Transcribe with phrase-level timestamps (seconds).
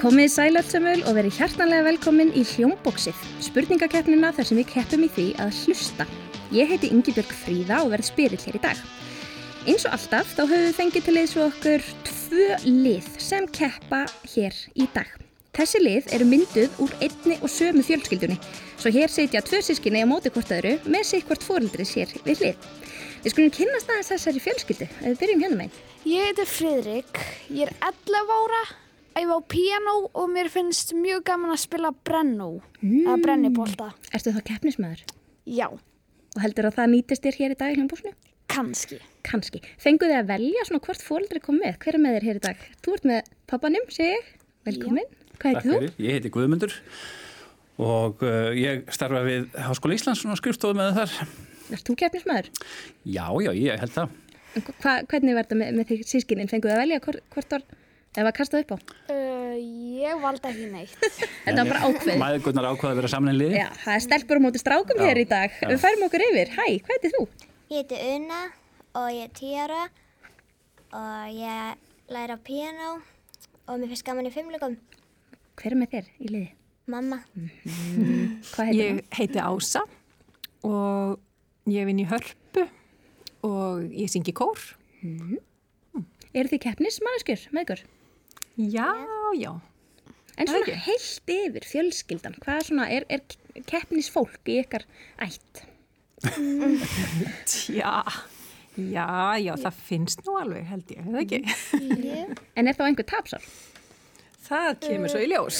[0.00, 5.26] Komið sælöftsömmul og verið hjartanlega velkomin í hljómbóksið, spurningakeppnina þar sem við keppum í því
[5.44, 6.06] að hlusta.
[6.56, 8.80] Ég heiti Yngibjörg Fríða og verð spyrill hér í dag.
[9.68, 14.00] Eins og alltaf þá höfum við fengið til þess okkur tvö lið sem keppa
[14.32, 15.12] hér í dag.
[15.60, 18.40] Þessi lið eru mynduð úr einni og sömu fjölskyldunni,
[18.80, 22.46] svo hér setja tvö sískinni á móti hvort öðru með sig hvort fórildris hér við
[22.48, 22.68] lið.
[23.20, 25.88] Við skulum kynast aðeins þessari fjölskyldu, ef við byrjum hérna meginn.
[26.08, 28.68] Ég heiti Friðrik, ég er 11 ára,
[29.20, 32.50] æfa á piano og mér finnst mjög gaman að spila brennó,
[32.82, 33.92] eða brennibólta.
[34.16, 35.04] Ertu þá keppnismæður?
[35.46, 35.68] Já,
[36.30, 38.12] Og heldur að það nýtist þér hér í dag í hljómbóksinu?
[38.50, 38.98] kannski.
[39.26, 39.60] Kanski.
[39.82, 41.76] Fenguð þið að velja svona hvort fórildri kom með?
[41.82, 42.62] Hver er með þér hér í dag?
[42.82, 44.30] Þú ert með pappanum, segi ég.
[44.68, 45.10] Velkomin.
[45.40, 45.90] Hvað Takk heitir þú?
[46.04, 46.74] Ég heiti Guðmundur
[47.80, 51.14] og uh, ég starfa við Háskóla Íslands og skrifstofu með þar.
[51.70, 52.50] Ert þú keppnismæður?
[53.06, 54.16] Já, já, ég held það.
[54.82, 56.50] Hva, hvernig var þetta með, með því sískinin?
[56.50, 57.66] Fenguð þið að velja hvort, hvort var,
[58.16, 58.78] ef að kastað upp á?
[59.12, 59.54] Uh,
[60.00, 60.96] ég valdi ekki neitt.
[61.44, 62.16] Þetta var bara ákveð.
[62.22, 63.58] Mæðgurnar ákvaða að vera saman í liði.
[63.60, 65.56] Já, það er stelpur á móti strákum Já, hér í dag.
[65.60, 65.68] já.
[65.70, 66.52] Við færum okkur yfir.
[66.56, 67.22] Hæ, hvað heitir þú?
[67.70, 68.40] Ég heiti Una
[69.00, 69.82] og ég er 10 ára
[71.00, 72.88] og ég læra piano
[73.70, 74.74] og mér finnst gaman í fimmleikum.
[75.60, 76.48] Hver er með þér í liði?
[76.90, 77.20] Mamma.
[78.50, 79.84] Hvað heitir Ég heiti Ása
[80.66, 82.64] og ég vinn í hörpu
[83.46, 84.58] og ég syngi kór.
[85.04, 85.38] hún?
[86.34, 87.80] Eru þið keppnismæðskjur með ykkur?
[88.58, 88.88] Já,
[89.38, 89.52] já.
[90.40, 93.20] En Það svona heilt yfir fjölskyldan, hvað svona er, er
[93.68, 94.86] keppnisfólk í ykkar
[95.20, 95.64] ætt?
[97.50, 97.92] Tja,
[98.76, 99.08] já,
[99.40, 102.38] já, það finnst nú alveg held ég, hefði ekki?
[102.60, 103.44] En er þá einhver tapsár?
[104.50, 105.58] Það kemur svo í ljós.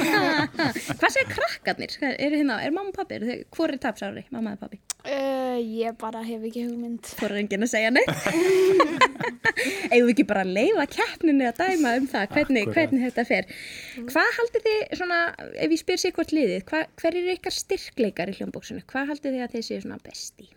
[0.98, 1.92] Hvað segir krakkarnir?
[2.00, 3.20] Hvað Er, hérna, er mamma og pappi?
[3.20, 4.24] Er þau- Hvor er tapsári?
[4.34, 4.80] Mamma og pappi?
[5.04, 7.10] Uh, ég bara hef ekki hugmynd.
[7.18, 8.10] Hvor er enginn að segja neitt?
[9.90, 13.48] Við ekki bara að leifa keppninni að dæma um það hvernig, hvernig þetta fer?
[14.08, 15.18] Hvað haldið þið, svona,
[15.66, 18.84] ef ég spyr sér hvort liðið, hva, hver eru ykkar styrkleikar í hljómbóksinu?
[18.90, 20.48] Hvað haldið þið að þið séu svona besti?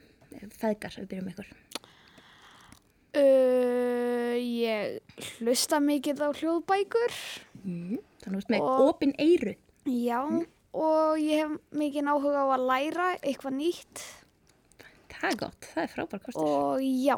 [0.61, 1.51] Feðgar, við byrjum með ykkur.
[3.13, 4.97] Uh, ég
[5.43, 7.13] hlusta mikið á hljóðbækur.
[7.63, 9.53] Þannig að með Og- opin eyru.
[9.85, 10.19] Já,
[10.73, 14.01] og ég hef mikið áhuga á að læra eitthvað nýtt.
[15.23, 16.43] Það er gott, það er frábær kostur.
[16.43, 17.15] Og já,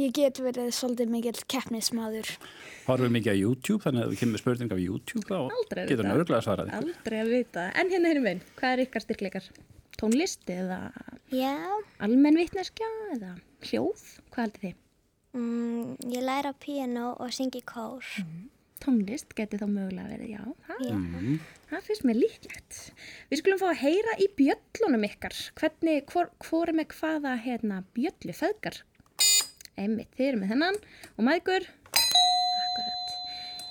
[0.00, 2.30] ég get verið svolítið mikill keppnismadur.
[2.86, 6.08] Horfum mikið á YouTube, þannig að þú kemur spurning af YouTube þá Aldrei getur vita.
[6.08, 6.72] hann örgulega svarað.
[6.80, 7.66] Aldrei að vita.
[7.76, 9.50] En hérna hérna minn, hvað er ykkar styrkleikar?
[10.00, 10.78] Tónlist eða
[11.30, 11.52] Já,
[12.02, 13.34] almenn vitneskja eða
[13.68, 14.00] hljóð?
[14.32, 14.78] Hvað haldið þið?
[15.36, 18.02] mm, ég læra á piano og syngi kór.
[18.82, 20.42] Tónlist geti þá mögulega verið, já.
[20.66, 20.96] Það, Já.
[21.70, 22.78] það finnst mér líklegt.
[23.30, 25.36] Við skulum fá að heyra í bjöllunum ykkar.
[25.60, 28.80] Hvernig, hvor, hvor er með hvaða hérna, bjöllu, feðgar?
[29.78, 30.80] Einmitt, þið eru með þennan
[31.14, 31.68] og maðgur.
[31.94, 33.14] Akkurat.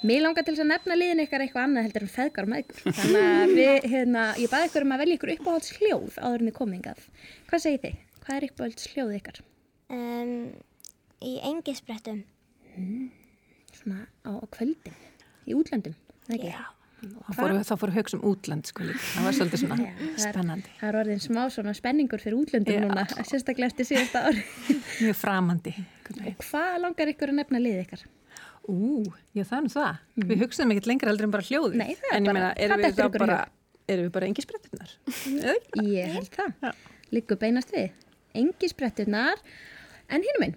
[0.07, 2.97] Mér langar til þess að nefna liðin ykkar eitthvað annað heldur en feðgar og maðgur.
[3.01, 6.49] Þannig að við, hérna, ég baði ykkur um að velja ykkur uppáhalds hljóð áður en
[6.49, 7.05] þið komingað.
[7.51, 8.01] Hvað segið þið?
[8.23, 9.41] Hvað er uppáhalds hljóð ykkar?
[9.91, 10.35] Um,
[11.21, 12.23] í engisbrettum.
[13.81, 14.95] Svona á, á kvöldin,
[15.49, 15.95] í útlöndum,
[16.29, 16.51] er ekki?
[16.53, 16.61] Já.
[17.01, 18.99] Það fóru, það fóru hugsa um útland, sko líka.
[19.15, 20.73] Það var svolítið svona Já, spennandi.
[20.77, 22.81] Það er orðin smá svona spenningur fyrir útlöndum Já.
[22.83, 24.43] núna, sérstaklega eftir síðasta ári.
[25.01, 25.73] Mjög framandi.
[26.11, 26.35] veginn.
[26.45, 28.03] Hvað langar ykkur að nefna lið ykkar?
[28.69, 29.01] Ú,
[29.33, 29.97] já það er nú það.
[30.29, 31.79] Við hugsaðum ekkert lengra heldur en bara hljóðið.
[31.81, 33.39] Nei, það er en ég bara- meina, það erum við dettur þá ykkur bara,
[33.95, 34.91] erum við bara engi spretturnar?
[35.97, 36.83] Ég held það.
[37.17, 37.89] Liggur beinast við.
[38.37, 39.41] Engi spretturnar.
[40.13, 40.53] En hinn minn,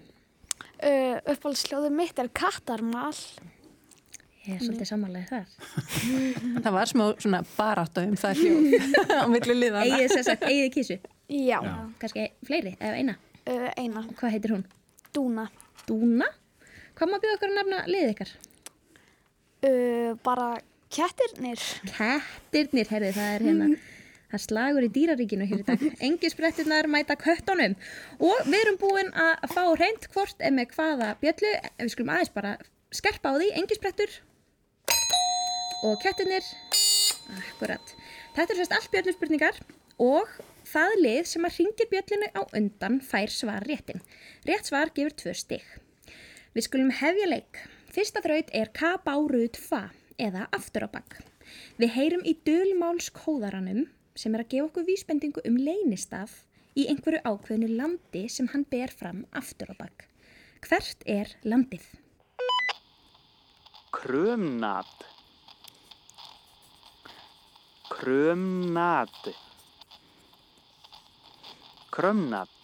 [0.75, 3.13] Uh, uppáhaldsljóðið mitt er kattarmal.
[4.45, 5.45] ég er svolítið samanlega þar.
[6.65, 8.89] Það var smá svona barátta um það hljóð
[9.23, 9.85] á milli liðana.
[9.87, 10.97] Egið þess að eigið kísu.
[11.31, 11.71] Já, Já.
[12.03, 13.15] Kannski fleiri, eða eina.
[13.45, 14.65] Uh, eina, Hvað heitir hún?
[15.15, 15.47] dúna.
[15.87, 16.27] Dúna.
[16.97, 18.31] Hvað má bjóða okkur að nefna lið ykkar?
[19.65, 20.49] Uh, bara
[20.93, 21.61] kettirnir.
[21.89, 23.69] Kettirnir, herði, það er hérna.
[24.35, 25.83] Það er slagur í dýraríkinu hér í dag.
[26.05, 27.77] Engi spretturnar mæta köttunum.
[28.19, 31.51] Og við erum búin að fá reynd hvort er með hvaða bjöllu.
[31.79, 32.51] Við skulum aðeins bara
[32.91, 33.47] skerpa á því.
[33.61, 34.17] Engi sprettur.
[35.87, 36.51] Og kettirnir.
[37.37, 37.95] Akkurat.
[38.35, 39.63] Þetta er sérst allt bjölluspurningar.
[40.03, 40.35] Og
[40.67, 44.03] það lið sem að ringir bjöllinu á undan fær svar réttin.
[44.43, 45.63] Rétt svar gefur tvö stig.
[46.51, 47.63] Við skulum hefja leik.
[47.95, 49.85] Fyrsta þraut er K-bárut fa
[50.19, 51.21] eða aftur á bakk.
[51.79, 53.85] Við heyrum í dölmálskóðaranum
[54.15, 56.43] sem er að gefa okkur vísbendingu um leynistaf
[56.75, 60.07] í einhverju ákveðnu landi sem hann ber fram aftur á bakk.
[60.65, 61.85] Hvert er landið?
[63.95, 65.05] Krömnat.
[67.91, 69.31] Krömnat.
[71.95, 72.54] Krömnat.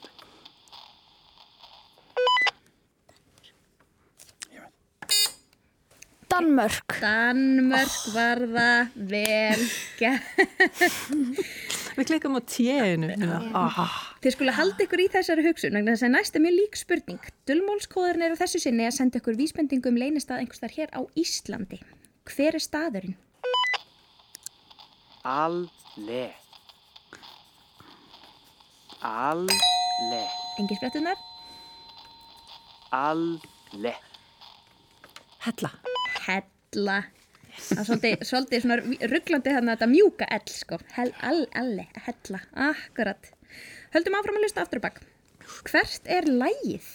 [6.31, 6.94] Danmörk.
[7.01, 9.63] Danmörk var það vel.
[11.98, 13.10] Við klikkum á tjéinu.
[13.51, 13.80] Oh.
[14.24, 17.25] Þið skulle halda ykkur í þessari hugsun vegna þess að næst er mjög lík spurning.
[17.50, 21.01] Dullmólskóðurinn er á þessu sinni að senda ykkur vísbendingu um leynistað einhvers þar hér á
[21.19, 21.81] Íslandi.
[22.31, 23.18] Hver er staðurinn?
[25.28, 26.24] Alle.
[29.04, 29.60] Alle.
[30.62, 31.19] Engi sprettunar?
[32.95, 33.95] Alle.
[35.42, 35.75] Hella.
[36.25, 37.01] Hella.
[37.51, 38.77] Það er svolítið, svolítið svona
[39.12, 40.79] rugglandi þarna þetta mjúka ell, sko.
[40.95, 42.41] Hell, all, alle, hella.
[42.71, 43.31] Akkurat.
[43.95, 45.01] Höldum áfram að lusta aftur og bakk.
[45.68, 46.91] Hvert er lægið?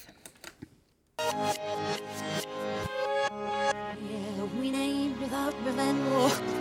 [4.57, 6.56] We named without revenge.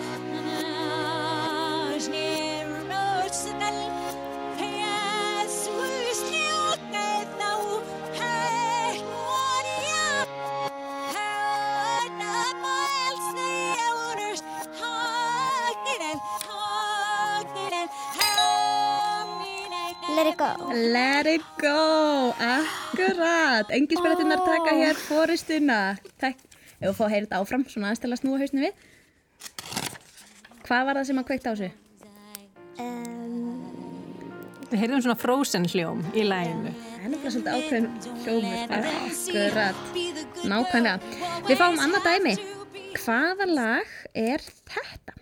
[20.16, 20.50] Let it go.
[20.72, 22.32] Let it go.
[22.40, 23.72] Akkurat.
[23.76, 25.80] Engi sprettunar taka hér fóristuna.
[26.22, 26.40] Takk.
[26.80, 28.74] Ef þú fá að heyra þetta áfram, svona aðeins til að snúa hausinu við.
[30.66, 31.70] Hvað var það sem að kveikta á þessu?
[32.84, 33.16] Um,
[34.72, 36.72] Við heyrðum svona frozen hljóm í læginu.
[36.76, 37.90] Það er nefnilega svolítið ákveðin
[38.24, 38.58] hljómur.
[38.80, 39.78] Akkurat.
[40.52, 40.98] Nákvæmlega.
[41.50, 42.36] Við fáum annað dæmi.
[43.04, 45.20] Hvaða lag er þetta?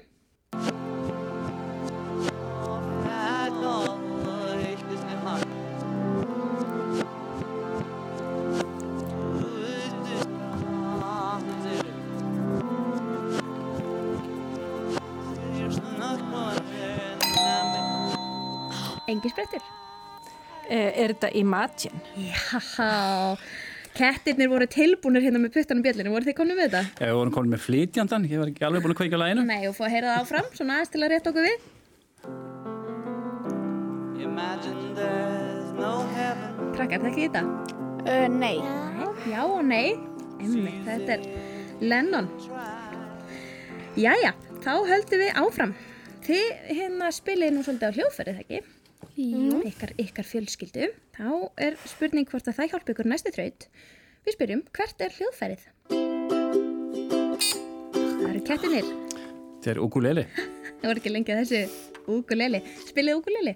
[19.11, 19.63] Engi sprettur.
[20.69, 21.99] Eh, Er þetta Imagine?
[22.15, 22.59] Já,
[23.97, 26.13] kettirnir voru tilbúinir hérna með puttanum bjöllinu.
[26.13, 26.83] Voru þið komin með þetta?
[26.95, 29.45] Ef við vorum komin með flytjandan, ég var ekki alveg búin að kveika læginu.
[29.49, 31.71] Nei, og fá að heyra það áfram, svona aðeins til að rétta okkur við.
[36.73, 37.41] Krakkar, þekkið þetta?
[38.03, 38.57] Uh, nei.
[39.29, 39.95] Já og nei.
[40.43, 41.25] Emmi, þetta er
[41.83, 42.27] Lennon.
[43.99, 44.33] Jæja,
[44.63, 45.73] þá höldum við áfram.
[46.23, 46.47] Þið
[46.79, 48.61] hérna spilið nú svolítið á hljóðferðið, ekki?
[49.13, 50.87] Ykkar, ykkar fjölskyldu.
[51.13, 51.27] Þá
[51.61, 53.67] er spurning hvort að það hjálpa ykkur næstu þraut.
[54.25, 55.65] Við spyrjum, hvert er hljóðferðið?
[57.93, 58.89] Það eru kettinir.
[59.59, 60.23] Þetta er ukulele.
[60.33, 61.61] Það voru ekki lengi að þessu
[62.15, 62.63] ukulele.
[62.89, 63.53] Spilið ukulele?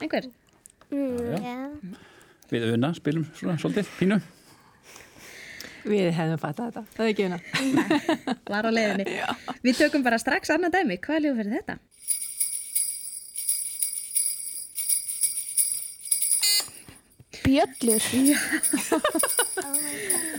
[0.00, 0.30] Einhver?
[1.42, 1.56] já.
[2.50, 4.20] Við unna spilum svona svolítið, pínu.
[5.90, 6.82] Við hefðum fattað þetta.
[6.94, 7.38] Það er ekki una.
[8.50, 9.20] Var á leiðinni.
[9.66, 11.00] Við tökum bara strax annað dæmi.
[11.02, 11.80] Hvað er hljóðferðið þetta?
[17.50, 18.02] Bjöllur.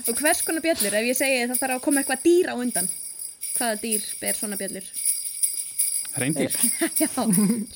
[0.08, 0.96] Og hvers konar bjöllur?
[0.96, 2.88] Ef ég segi það þarf að koma eitthvað dýr á undan.
[3.58, 4.88] Hvaða dýr ber svona bjöllur?
[6.22, 6.56] Reyndir.
[7.02, 7.08] Já,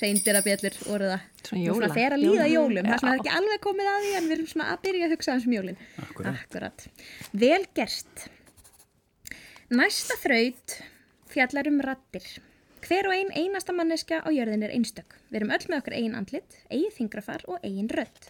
[0.02, 1.28] reyndira bjöllur voru það.
[1.46, 1.76] Svona jóla.
[1.78, 2.90] Svona fer að líða jólum.
[2.90, 5.38] Það er ekki alveg komið að því en við erum svona að byrja að hugsa
[5.38, 5.80] um jólin.
[6.04, 6.42] Akkurat.
[6.42, 6.88] Akkurat.
[7.46, 8.26] Vel gerst.
[9.76, 10.78] Næsta þraut
[11.32, 12.28] fjallar um rattir.
[12.86, 15.16] Hver og ein einasta manneskja á jörðin er einstök.
[15.32, 18.28] Við erum öll með okkar eigin andlit, eigin þingrafar og eigin rödd.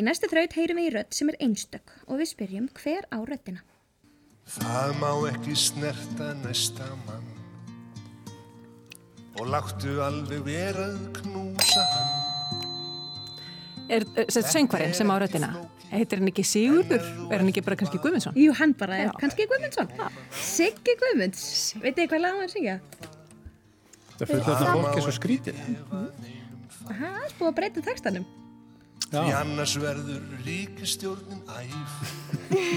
[0.00, 3.18] Í næstu þraut heyrum við í rödd sem er einstök og við spyrjum hver á
[3.28, 3.60] röddina.
[4.48, 7.26] Það má ekki snerta næsta mann
[9.38, 12.14] og láttu alveg vera að knúsa hann.
[13.92, 15.52] Er þetta söngvarinn sem á röddina?
[15.92, 17.04] Heitir hann ekki Sigurður?
[17.28, 18.34] Er hann ekki bara kannski Guðmundsson?
[18.36, 19.12] Jú, hann bara er Já.
[19.20, 19.92] kannski Guðmundsson.
[20.32, 21.44] Siggi Guðmunds.
[21.80, 22.80] Veit þið hvað lag hann syngja?
[24.18, 25.62] Það fyrir þarna fólk er svo skrítið.
[26.88, 28.26] Það er búið að breyta textanum.
[29.08, 32.00] Því annars verður ríkistjórnin æf.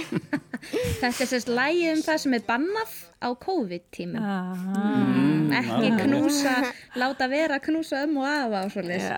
[1.01, 4.21] Þetta er sérst lægi um það sem er bannað á COVID-tímum.
[4.23, 6.53] Ah, Ekki knúsa,
[7.01, 9.17] láta vera að knúsa um og afa og já.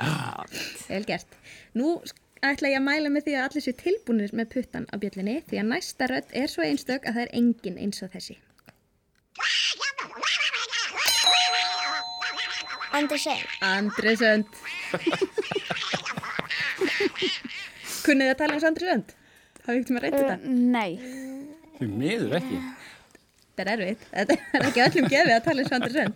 [0.87, 1.37] Vel gert.
[1.77, 1.99] Nú
[2.43, 5.61] ætla ég að mæla með því að allir séu tilbúinir með puttan á bjöllinni því
[5.61, 8.39] að næsta rödd er svo einstök að það er engin eins og þessi.
[12.93, 13.39] Andersen.
[13.65, 14.45] Andri Sönd.
[18.03, 19.13] Kunnið þið að tala um Andri Sönd?
[19.63, 20.35] Hafið ykkur með Uh, þetta?
[20.75, 20.91] nei.
[21.79, 22.57] Því miður ekki.
[23.53, 24.03] Þetta er erfitt.
[24.11, 26.15] Þetta er ekki öllum gefið að tala um Andri Sönd.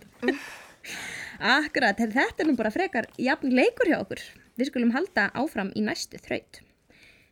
[1.38, 4.22] Akkurat, þetta er nú bara frekar jafn leikur hjá okkur.
[4.58, 6.60] Við skulum halda áfram í næstu þraut.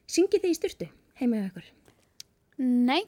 [0.06, 0.88] Syngið þið í styrtu
[1.20, 1.70] heima hjá okkur?
[2.62, 3.02] Nei.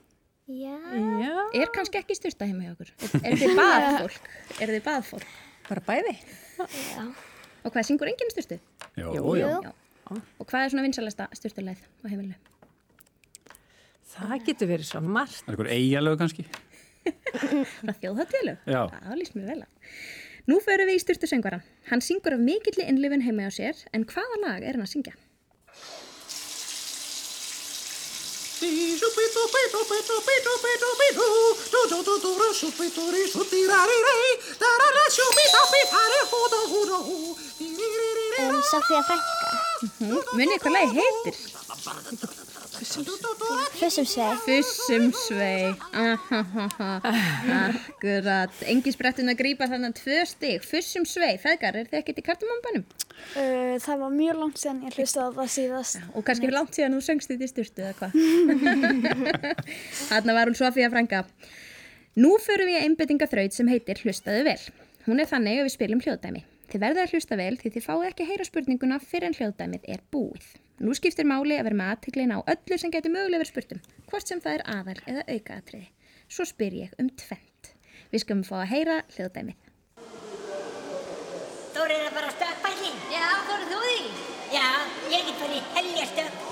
[0.49, 0.75] Já.
[1.21, 2.90] Já, Er kannski ekki styrta heima hjá okkur?
[3.23, 4.30] Er, er þið baðfólk?
[4.59, 5.28] Er þið baðfólk?
[5.69, 6.15] Bara bæði.
[7.65, 8.59] Og hvað, syngur enginn styrtu?
[8.99, 9.49] Jó, Jú, já.
[9.69, 9.73] Já.
[10.09, 12.39] Og hvað er svona vinsalasta styrtuleið á heimilinu?
[14.15, 15.43] Það getur verið svo margt.
[15.45, 16.47] Það er einhver eigalög kannski.
[17.83, 18.65] Frá þjóðháttíðlög?
[18.67, 18.81] Já.
[18.95, 19.69] Það líst mér vel á.
[20.49, 21.65] Nú förum við í styrtu söngvaran.
[21.91, 25.15] Hann syngur af mikilli innlifin heima á sér, en hvaða lag er hann að syngja?
[38.38, 39.49] Um, Sofía Frænka.
[40.38, 41.35] Munið hvað lagi heitir?
[42.78, 44.38] Fussum sveið.
[44.47, 45.75] Fussum svei.
[47.59, 48.55] Akkurat.
[48.71, 50.64] Engi sprettin að grípa þannig tvö stig.
[50.67, 51.35] Fussum svei.
[51.43, 52.85] Feðgar, er þið ekkert í kartumambanum?
[53.35, 56.02] Uh, það var mjög langt síðan ég hlustaði á það síðast.
[56.14, 58.11] Og kannski fyrir langt síðan þú söngst þetta í styrtu eða hvað?
[60.11, 61.25] Þarna var hún Sofía Franka.
[62.19, 64.61] Nú förum við í einbyttingaþraut sem heitir Hlustaðu vel.
[65.09, 66.41] Hún er þannig að við spilum hljóðdæmi.
[66.69, 69.87] Þið verða að hlusta vel því þið fáið ekki að heyra spurninguna fyrir en hljóðdæmið
[69.95, 70.49] er búið.
[70.85, 74.29] Nú skiptir máli að vera með aðtiklin á öllu sem getur mögulega verið spurtum, hvort
[74.29, 75.88] sem það er aðal eða aukaatriði.
[76.29, 77.71] Svo spyr ég um tvent.
[78.12, 79.65] Við skulum fá að heyra hljóðdæmið.
[81.73, 83.97] Þóri er að fara að stökka í Já, Þóri, þú því?
[84.59, 84.67] Já,
[85.15, 86.45] ég get farið í helja stökk.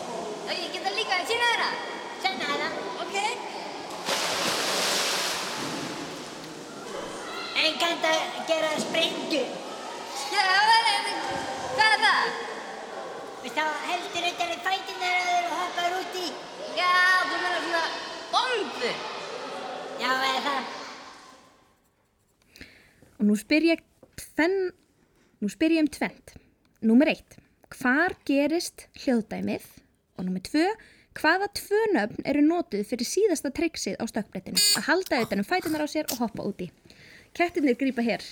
[0.49, 1.69] Já, ég get það líka að sína þeirra.
[2.25, 2.73] Senna þeirra.
[3.05, 3.46] Ok.
[7.67, 9.41] En kannst að gera sprengju.
[10.31, 10.43] Já,
[11.75, 12.37] hvað er það?
[13.43, 16.27] Veist þá heldur utan í fætunar að þeir hoppar út í.
[16.77, 16.93] Já,
[17.27, 17.83] þú meina svona
[18.35, 18.93] bombu.
[19.99, 20.71] Já, eða það.
[23.17, 23.83] Og nú spyr ég,
[24.23, 24.57] tvenn,
[25.43, 26.37] nú spyr ég um tvent.
[26.87, 27.39] Númer eitt,
[27.81, 29.67] hvar gerist hljóðdæmið?
[30.21, 30.69] Og númer tvö,
[31.19, 34.63] hvaða tvö nöfn eru notuð fyrir síðasta tryggsið á stökkbrettinu?
[34.79, 36.71] Að halda utan um fætunar á sér og hoppa úti.
[37.37, 38.23] Kettinir grípa hér.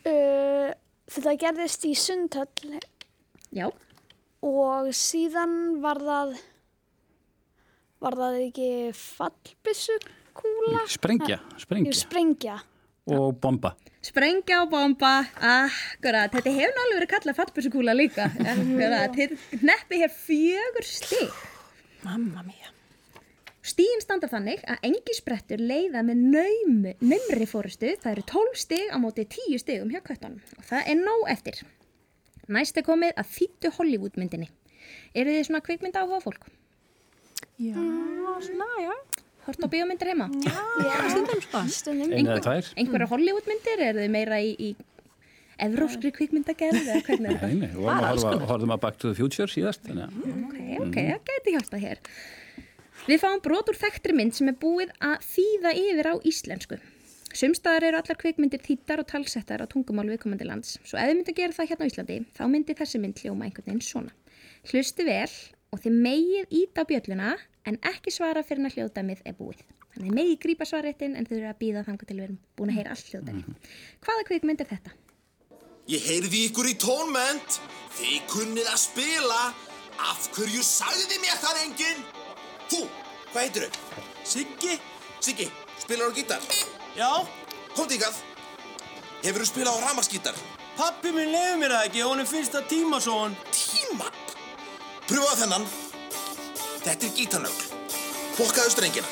[0.00, 0.70] Uh,
[1.10, 2.78] þetta gerðist í Sundhöll
[3.54, 3.66] Já,
[4.46, 5.52] og síðan
[5.82, 6.32] var það,
[8.00, 10.82] var það ekki fallbyssukúla?
[10.88, 12.56] Sprengja, sprengja sprengja.
[13.10, 13.74] og bomba.
[14.00, 18.30] sprengja og bomba, akkurat, þetta hefur nú alveg verið kallað fattbörsukúla líka,
[19.18, 21.40] þið neppi hér fjögur stig.
[22.06, 22.79] Mamma mía.
[23.60, 28.88] Stíin standa þannig að engi sprettur leiða með naumi, naumri fórustu, það eru 12 stig
[28.88, 31.60] á móti 10 stigum hjá köttunum og það er nóg eftir.
[32.50, 34.48] Næst er komið að þýttu Hollywoodmyndinni.
[35.14, 36.48] Eru þið svona kvikmynd áhuga fólk?
[37.60, 37.76] Já,
[38.46, 38.94] svona, já.
[39.44, 40.30] Hort á bíómyndir heima?
[40.40, 40.56] Já,
[41.12, 41.62] Stundum sko.
[41.68, 42.12] stundum.
[42.16, 42.72] Einu eða tvær.
[42.80, 43.84] Einhverja Hollywoodmyndir?
[43.90, 44.70] Eru þið meira í, í
[45.60, 47.48] evróskri kvikmyndagerð eða hvernig er þetta?
[47.48, 49.84] Nei, nei, við vorum að horfa, horfum að Back to the Future síðast.
[49.88, 52.02] Ok, ok, það geti hjálpað hér.
[53.10, 56.76] Við fáum brot úr þekktri mynd sem er búið að þýða yfir á íslensku.
[57.34, 60.76] Sumstaðar eru allar kvikmyndir þýttar og talsettar á tungumál viðkomandi lands.
[60.86, 63.48] Svo ef þið myndi að gera það hérna á Íslandi, þá myndi þessi mynd hljóma
[63.48, 64.14] einhvern veginn svona.
[64.70, 65.32] Hlusti vel
[65.74, 67.34] og þið megið íta á bjölluna
[67.66, 69.66] en ekki svara fyrir að hljóðdæmið er búið.
[69.90, 72.70] Þannig þið megið grípa svarréttin en þið eru að býða þangar til við erum búin
[72.70, 73.70] að heyra allt hljóðdæmið.
[74.06, 74.94] Hvaða kvikmynd er þetta?
[75.90, 77.60] Ég heyrði ykkur í tónment.
[77.98, 79.44] Þið kunnið að spila.
[79.98, 82.04] Af hverju sagði mér það enginn?
[82.70, 82.84] Þú,
[83.32, 84.04] hvað heitir þau?
[84.30, 84.76] Siggi?
[85.20, 85.46] Siggi,
[85.82, 86.44] spilar á gítar?
[86.94, 87.10] Já.
[87.74, 88.14] Komdu ykkar.
[89.24, 90.38] Hefur þú spilað á ramaskítar?
[90.78, 93.34] Pappi minn leiði mér það ekki, honum finnst það tímasón.
[93.52, 94.06] Tíma?
[95.10, 95.66] Pröfa þennan.
[96.86, 97.66] Þetta er gítarnögl.
[98.38, 99.08] Bokkaðu strengina.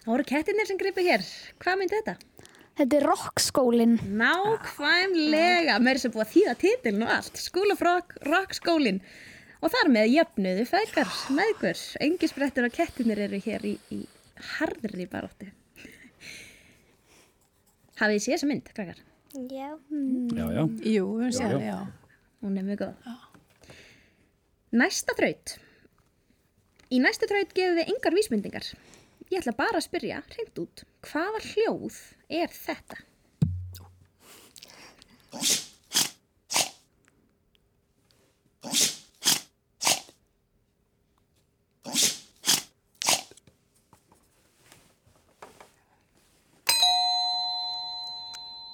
[0.00, 1.26] Það voru kettinir sem gripu hér.
[1.60, 2.14] Hvað myndi þetta?
[2.80, 3.98] Þetta er rockskólinn.
[4.22, 7.42] Nákvæmlega, með þess að búa að þýða titiln og allt.
[7.42, 9.02] School of Rock, Rockskólin.
[9.60, 11.80] Og þar með jöfnuðu feðgar með ykkur.
[12.06, 14.00] Engi sprettur og kettinir eru hér í, í
[14.56, 15.50] harðri baróttu.
[18.00, 19.02] Hafið þið séð þessa mynd, krakkar?
[19.50, 19.66] Já.
[20.32, 20.62] Já, já.
[20.94, 21.76] Jú, við séum, já.
[22.40, 23.10] Hún er mjög góð.
[24.80, 25.58] Næsta þraut.
[26.90, 28.70] Í næsta þraut gefum við engar vísmyndingar.
[29.30, 32.00] Ég ætla bara að spyrja, hreint út, hvaða hljóð
[32.40, 32.96] er þetta?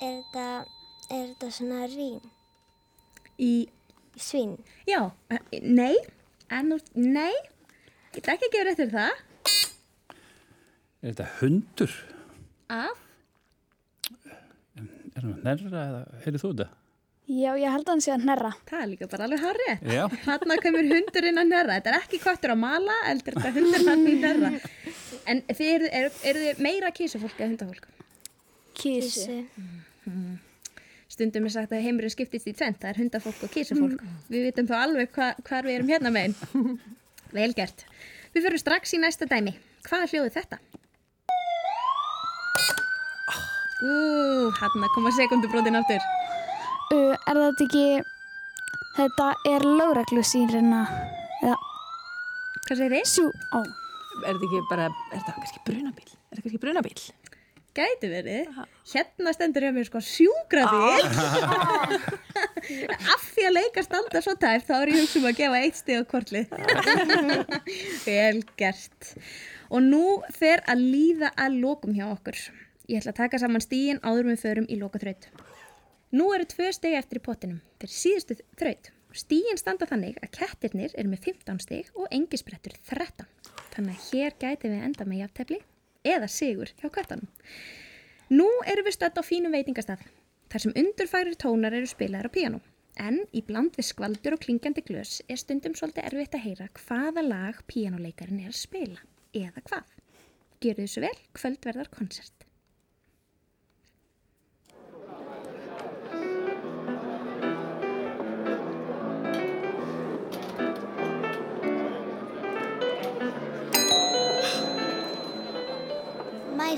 [0.03, 0.47] Er þetta,
[1.11, 2.21] er þetta svona rín?
[3.41, 3.69] Í,
[4.17, 4.57] Svín?
[4.89, 5.01] já,
[5.31, 5.95] eh, nei,
[6.53, 7.33] en úr, nei,
[8.15, 9.23] ég ætla ekki að gefa rétt fyrir það.
[11.03, 11.97] Er þetta hundur?
[12.73, 13.03] Af,
[15.17, 16.67] Er það nærra eða heyrið þú þetta?
[17.27, 18.51] Já, ég held að hann sé að hnerra.
[18.69, 19.87] það er líka bara alveg hárið.
[19.97, 20.03] Já.
[20.27, 21.79] Þarna kemur hundurinn að nærra.
[21.79, 24.51] Þetta er ekki kvartur að mala, heldur þetta hundurinn að nærra.
[25.27, 27.89] En þið eru, eru, eru þið meira kísufólk eða hundafólk?
[28.77, 29.39] Kísu.
[31.17, 34.03] Stundum er sagt að heimurinn skiptist í tvent, það er hundafólk og kísufólk.
[34.29, 36.35] Við vitum þá alveg hva, hvar við erum hérna megin.
[37.37, 37.87] Vel gert.
[38.35, 39.55] Við fyrir strax í næsta dæmi.
[39.87, 40.59] Hvað hljóði þetta?
[43.87, 43.95] Ú,
[44.59, 46.05] hann að koma sekundubrótin aftur.
[46.93, 47.87] Uh, er þetta ekki,
[48.99, 50.83] þetta er lögreglusýrina,
[51.41, 51.57] eða,
[52.67, 53.09] Hvað segir þið?
[53.15, 53.65] sjú, ó,
[54.21, 56.11] Er þetta ekki bara, er þetta kannski brunabíl?
[56.13, 57.01] Er þetta kannski brunabíl?
[57.77, 58.49] Gæti verið.
[58.89, 61.11] Hérna stendur hjá mér sko sjúkrabíl.
[63.13, 65.81] Af því að leika standa svo tæft þá er ég hugsa um að gefa eitt
[65.81, 66.55] stig á kortlið.
[68.07, 69.13] Vel gert.
[69.69, 72.41] Og nú fer að líða að lokum hjá okkur.
[72.89, 75.29] Ég ætla að taka saman stígin áður við förum í lokaþraut.
[76.17, 78.93] Nú eru tvö stig eftir í pottinum fyrir síðustu þraut.
[79.17, 83.29] Stígin standa þannig að kettirnir eru með 15 stig og engisbrettur 13.
[83.75, 85.65] Þannig að hér gæti við enda með jafntefli
[86.15, 87.29] eða sigur hjá kvartanum.
[88.31, 90.01] Nú erum við stödd á fínum veitingastað,
[90.51, 92.63] þar sem undurfærir tónar eru spilaðar á píanó.
[92.97, 97.27] En í bland við skvaldur og klingandi glös er stundum svolítið erfitt að heyra hvaða
[97.27, 99.03] lag píanóleikarin er að spila,
[99.37, 99.93] eða hvað.
[100.65, 102.36] Gjörðu þessu vel, kvöldverðar konsert.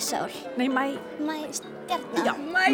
[0.08, 0.30] Mæsól.
[0.56, 0.84] Nei, mæ,
[1.20, 2.24] Mæstjarnar.
[2.24, 2.32] Já.
[2.54, 2.64] Mæ...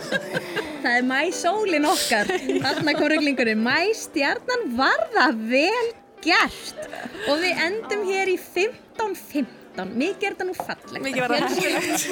[0.82, 2.30] það er mæsólin okkar.
[2.64, 3.60] Þarna kom ruglingurinn.
[3.60, 5.90] Mæstjarnan var það vel
[6.24, 6.80] gert.
[7.28, 9.55] Og við endum hér í 15-15.
[9.84, 10.92] Mikið er þetta nú fallegt.
[11.04, 12.04] Mikið var það heppilegt.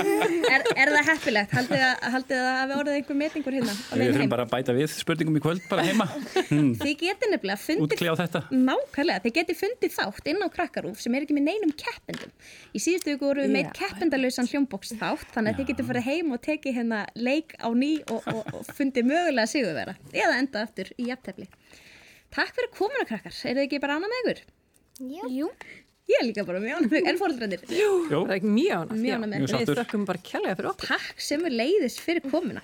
[0.50, 1.54] Er, er það heppilegt?
[1.54, 3.74] Haldið það, að við orðið einhver metingur hérna?
[4.00, 4.32] Við heim?
[4.34, 6.06] bara að bæta við spurningum í kvöld bara heima.
[6.50, 8.04] Hmm, Þið getið nefnilega fundið.
[8.54, 12.34] Nákvæmlega, þið getið fundið þátt inn á krakkarúf sem er ekki með neinum keppendum.
[12.74, 13.72] Í síðustu viku voru við með Já.
[13.80, 17.92] keppendalausan hljómbóks þátt, þannig að þið getið farið heim og tekið hérna leik á ný
[18.10, 19.96] og, og, og fundið mögulega sigurvera.
[20.12, 21.48] Eða enda aftur í jafntefli.
[22.34, 24.44] Takk fyrir komuna krakkar, er þið ekki bara ánað með ykkur?
[25.34, 25.48] jú,
[26.04, 27.62] Ég er líka bara mjög ykkur, en fóreldrarnir.
[27.72, 29.20] Jú, Það er ekki mjög Mjög
[29.54, 30.90] Við þökkum bara kjærlega fyrir okkur.
[30.92, 32.62] Takk sem er leiðis fyrir komuna.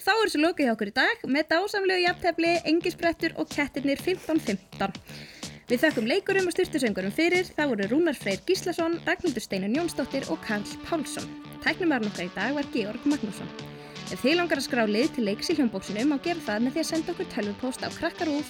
[0.00, 4.96] Þá er þessu lokið hjá okkur í dag með dásamlegu jafntefli, engisbrettur og kettirnir 15-15.
[5.66, 10.38] Við þökkum leikurum og styrtusöngurum fyrir, það voru Rúnar Freyr Gíslason, Ragnhildur Steinun Jónsdóttir og
[10.46, 11.26] Karl Pálsson.
[11.64, 13.50] Tæknumæðurinn okkar í dag var Georg Magnússon.
[14.06, 16.84] Ef þið langar að skrá lið til leiks í hljómbóksinu má gera það með því
[16.84, 18.46] að senda okkur tölvupóst á krakkarúf